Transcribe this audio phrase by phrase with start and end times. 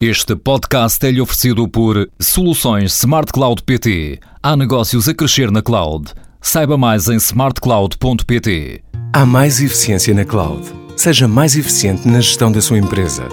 [0.00, 4.20] Este podcast é-lhe oferecido por Soluções Smart Cloud PT.
[4.40, 6.14] Há negócios a crescer na cloud.
[6.40, 8.84] Saiba mais em smartcloud.pt.
[9.12, 10.62] Há mais eficiência na cloud.
[10.96, 13.24] Seja mais eficiente na gestão da sua empresa.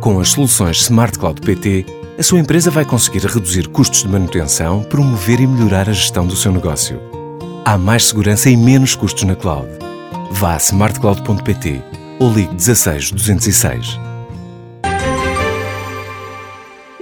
[0.00, 1.84] Com as soluções Smart Cloud PT,
[2.18, 6.34] a sua empresa vai conseguir reduzir custos de manutenção, promover e melhorar a gestão do
[6.34, 6.98] seu negócio.
[7.62, 9.68] Há mais segurança e menos custos na cloud.
[10.30, 11.82] Vá a smartcloud.pt
[12.18, 14.05] ou ligue 16 206.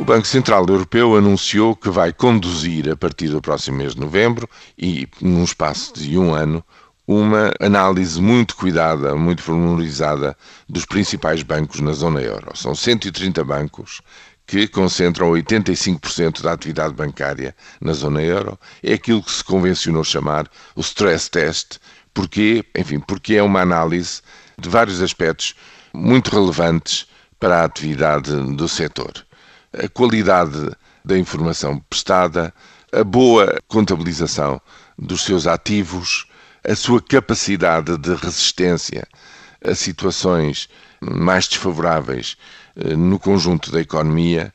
[0.05, 4.47] O Banco Central Europeu anunciou que vai conduzir, a partir do próximo mês de novembro
[4.77, 6.63] e num espaço de um ano,
[7.07, 10.37] uma análise muito cuidada, muito pormenorizada
[10.69, 12.55] dos principais bancos na zona euro.
[12.55, 14.03] São 130 bancos
[14.47, 18.61] que concentram 85% da atividade bancária na zona euro.
[18.83, 21.79] É aquilo que se convencionou chamar o stress test.
[22.13, 22.63] Porquê?
[22.77, 24.21] Enfim, porque é uma análise
[24.59, 25.55] de vários aspectos
[25.95, 27.07] muito relevantes
[27.41, 29.25] para a atividade do setor
[29.83, 30.71] a qualidade
[31.05, 32.53] da informação prestada,
[32.93, 34.61] a boa contabilização
[34.99, 36.27] dos seus ativos,
[36.67, 39.07] a sua capacidade de resistência
[39.65, 40.69] a situações
[41.01, 42.37] mais desfavoráveis
[42.77, 44.53] eh, no conjunto da economia,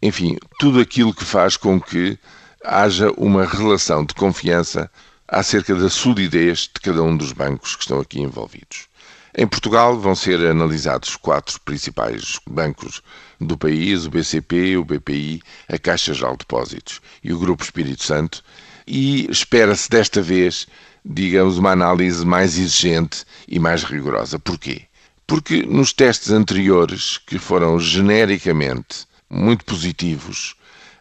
[0.00, 2.18] enfim, tudo aquilo que faz com que
[2.64, 4.90] haja uma relação de confiança
[5.26, 8.88] acerca da solidez de cada um dos bancos que estão aqui envolvidos.
[9.36, 13.02] Em Portugal vão ser analisados quatro principais bancos
[13.40, 18.04] do país, o BCP, o BPI, a Caixa Geral de Depósitos e o Grupo Espírito
[18.04, 18.44] Santo,
[18.86, 20.66] e espera-se desta vez,
[21.04, 24.38] digamos, uma análise mais exigente e mais rigorosa.
[24.38, 24.82] Porquê?
[25.26, 30.54] Porque nos testes anteriores, que foram genericamente muito positivos,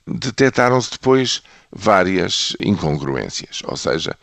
[0.07, 4.15] detectaram-se depois várias incongruências, ou seja,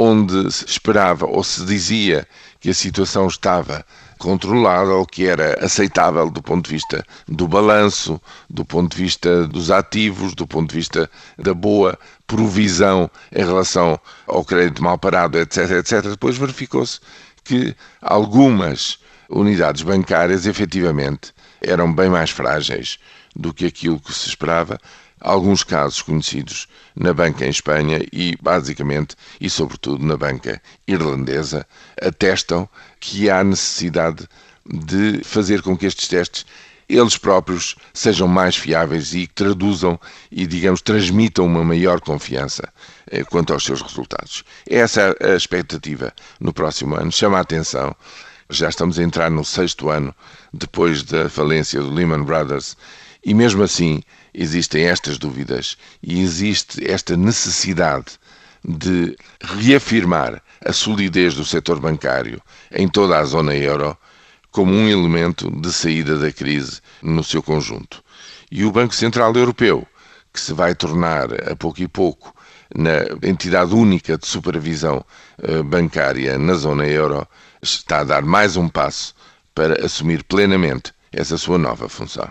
[0.00, 2.24] onde se esperava ou se dizia
[2.60, 3.84] que a situação estava
[4.16, 9.48] controlada ou que era aceitável do ponto de vista do balanço, do ponto de vista
[9.48, 15.36] dos ativos, do ponto de vista da boa provisão em relação ao crédito mal parado,
[15.36, 16.02] etc, etc.
[16.10, 17.00] Depois verificou-se
[17.42, 23.00] que algumas unidades bancárias efetivamente eram bem mais frágeis
[23.34, 24.78] do que aquilo que se esperava,
[25.20, 31.66] alguns casos conhecidos na banca em Espanha e, basicamente, e sobretudo na banca irlandesa,
[32.00, 32.68] atestam
[33.00, 34.28] que há necessidade
[34.66, 36.44] de fazer com que estes testes
[36.88, 40.00] eles próprios sejam mais fiáveis e traduzam
[40.32, 42.72] e, digamos, transmitam uma maior confiança
[43.10, 44.42] eh, quanto aos seus resultados.
[44.68, 47.12] Essa é a expectativa no próximo ano.
[47.12, 47.94] Chama a atenção.
[48.48, 50.14] Já estamos a entrar no sexto ano
[50.50, 52.74] depois da falência do Lehman Brothers
[53.28, 54.02] e mesmo assim
[54.32, 58.18] existem estas dúvidas e existe esta necessidade
[58.66, 62.40] de reafirmar a solidez do setor bancário
[62.72, 63.94] em toda a zona euro
[64.50, 68.02] como um elemento de saída da crise no seu conjunto.
[68.50, 69.86] E o Banco Central Europeu,
[70.32, 72.34] que se vai tornar a pouco e pouco
[72.74, 75.04] na entidade única de supervisão
[75.42, 77.28] eh, bancária na zona euro,
[77.60, 79.14] está a dar mais um passo
[79.54, 82.30] para assumir plenamente essa sua nova função.